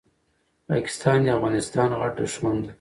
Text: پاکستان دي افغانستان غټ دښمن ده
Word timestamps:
پاکستان 0.69 1.17
دي 1.25 1.29
افغانستان 1.37 1.89
غټ 1.99 2.13
دښمن 2.21 2.55
ده 2.63 2.69